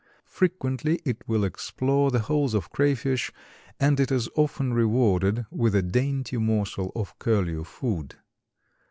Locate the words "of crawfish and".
2.55-3.99